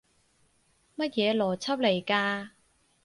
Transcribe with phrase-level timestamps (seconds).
[0.95, 2.49] 乜嘢邏輯嚟㗎？